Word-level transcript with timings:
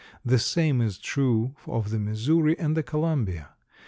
The 0.25 0.39
same 0.39 0.81
is 0.81 0.97
true 0.97 1.55
of 1.67 1.91
the 1.91 1.99
Missouri 1.99 2.57
and 2.57 2.75
the 2.75 2.81
Columbia. 2.81 3.49